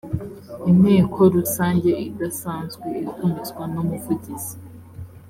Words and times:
inteko 0.71 1.19
rusange 1.35 1.89
idasanzwe 2.09 2.87
itumizwa 3.05 3.63
n 3.73 3.75
umuvugizi 3.81 4.55